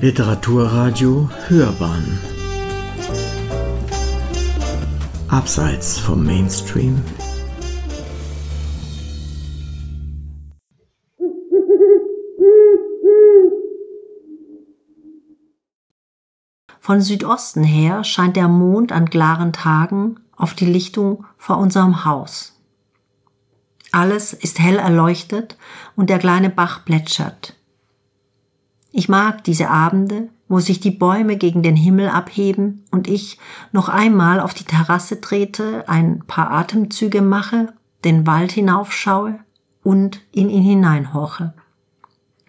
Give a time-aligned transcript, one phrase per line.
[0.00, 2.20] Literaturradio Hörbahn
[5.26, 7.02] Abseits vom Mainstream
[16.78, 22.56] Von Südosten her scheint der Mond an klaren Tagen auf die Lichtung vor unserem Haus.
[23.90, 25.58] Alles ist hell erleuchtet
[25.96, 27.57] und der kleine Bach plätschert.
[28.90, 33.38] Ich mag diese Abende, wo sich die Bäume gegen den Himmel abheben und ich
[33.70, 37.74] noch einmal auf die Terrasse trete, ein paar Atemzüge mache,
[38.04, 39.38] den Wald hinaufschaue
[39.82, 41.52] und in ihn hineinhorche.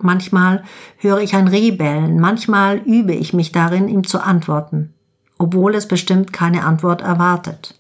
[0.02, 0.64] Manchmal
[0.98, 4.94] höre ich ein Reh bellen, manchmal übe ich mich darin, ihm zu antworten,
[5.38, 7.76] obwohl es bestimmt keine Antwort erwartet.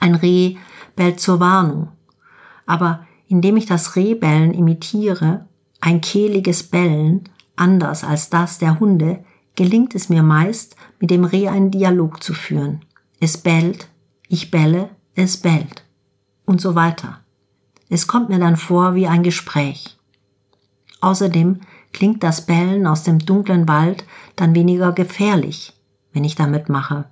[0.00, 0.56] Ein Reh
[0.96, 1.88] bellt zur Warnung,
[2.66, 5.46] aber indem ich das Rehbellen imitiere,
[5.80, 7.24] ein kehliges Bellen,
[7.58, 12.32] anders als das der Hunde, gelingt es mir meist, mit dem Reh einen Dialog zu
[12.32, 12.84] führen.
[13.20, 13.88] Es bellt,
[14.28, 15.84] ich belle, es bellt.
[16.44, 17.20] Und so weiter.
[17.90, 19.98] Es kommt mir dann vor wie ein Gespräch.
[21.00, 21.60] Außerdem
[21.92, 24.04] klingt das Bellen aus dem dunklen Wald
[24.36, 25.72] dann weniger gefährlich,
[26.12, 27.06] wenn ich damit mache.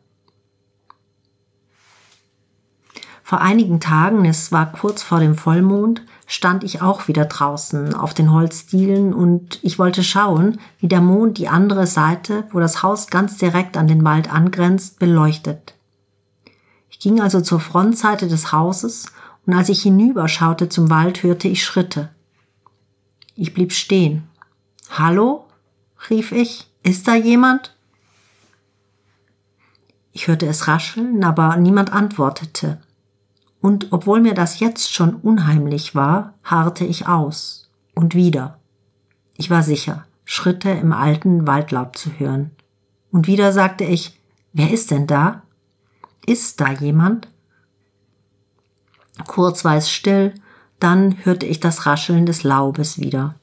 [3.23, 8.13] Vor einigen Tagen, es war kurz vor dem Vollmond, stand ich auch wieder draußen auf
[8.13, 13.07] den Holzdielen und ich wollte schauen, wie der Mond die andere Seite, wo das Haus
[13.07, 15.75] ganz direkt an den Wald angrenzt, beleuchtet.
[16.91, 19.07] Ich ging also zur Frontseite des Hauses
[19.47, 22.11] und als ich hinüberschaute zum Wald, hörte ich Schritte.
[23.37, 24.25] Ich blieb stehen.
[24.91, 25.47] Hallo?
[26.11, 26.69] rief ich.
[26.83, 27.75] Ist da jemand?
[30.13, 32.81] Ich hörte es rascheln, aber niemand antwortete
[33.61, 38.59] und obwohl mir das jetzt schon unheimlich war, harrte ich aus und wieder.
[39.37, 42.51] Ich war sicher, Schritte im alten Waldlaub zu hören.
[43.11, 44.21] Und wieder sagte ich,
[44.53, 45.43] wer ist denn da?
[46.27, 47.29] Ist da jemand?
[49.27, 50.35] Kurz war es still,
[50.79, 53.37] dann hörte ich das Rascheln des Laubes wieder.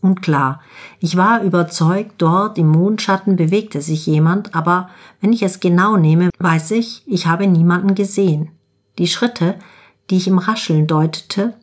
[0.00, 0.60] Und klar,
[0.98, 4.88] ich war überzeugt, dort im Mondschatten bewegte sich jemand, aber
[5.20, 8.50] wenn ich es genau nehme, weiß ich, ich habe niemanden gesehen.
[8.98, 9.58] Die Schritte,
[10.10, 11.54] die ich im Rascheln deutete,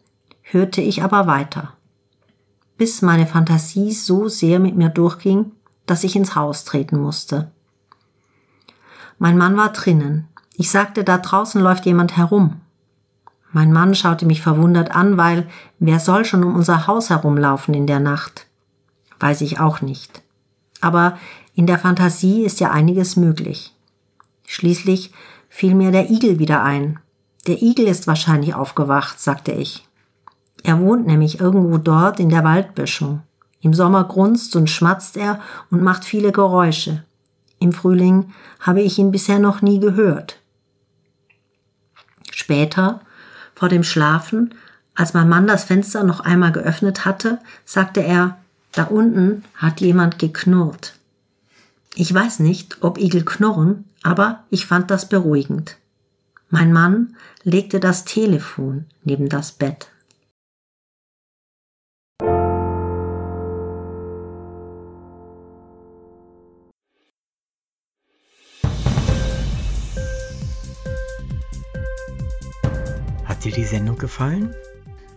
[0.42, 1.74] hörte ich aber weiter,
[2.78, 5.52] bis meine Fantasie so sehr mit mir durchging,
[5.86, 7.52] dass ich ins Haus treten musste.
[9.20, 10.28] Mein Mann war drinnen.
[10.56, 12.62] Ich sagte, da draußen läuft jemand herum.
[13.52, 15.48] Mein Mann schaute mich verwundert an, weil
[15.80, 18.48] wer soll schon um unser Haus herumlaufen in der Nacht?
[19.20, 20.22] Weiß ich auch nicht.
[20.82, 21.18] Aber
[21.56, 23.74] in der Fantasie ist ja einiges möglich.
[24.46, 25.12] Schließlich
[25.50, 27.00] fiel mir der Igel wieder ein,
[27.48, 29.88] der Igel ist wahrscheinlich aufgewacht, sagte ich.
[30.64, 33.22] Er wohnt nämlich irgendwo dort in der Waldböschung.
[33.62, 35.40] Im Sommer grunzt und schmatzt er
[35.72, 37.04] und macht viele Geräusche.
[37.60, 40.40] Im Frühling habe ich ihn bisher noch nie gehört.
[42.32, 43.02] Später,
[43.56, 44.54] vor dem Schlafen,
[44.94, 48.38] als mein Mann das Fenster noch einmal geöffnet hatte, sagte er,
[48.74, 50.96] da unten hat jemand geknurrt.
[51.96, 55.78] Ich weiß nicht, ob Igel knurren, aber ich fand das beruhigend.
[56.50, 59.92] Mein Mann legte das Telefon neben das Bett.
[73.26, 74.56] Hat dir die Sendung gefallen?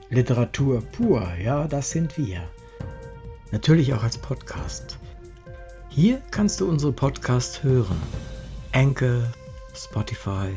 [0.09, 2.43] Literatur pur, ja, das sind wir.
[3.53, 4.99] Natürlich auch als Podcast.
[5.91, 8.03] Hier kannst du unsere Podcasts hören.
[8.73, 9.23] Anchor,
[9.77, 10.57] Spotify,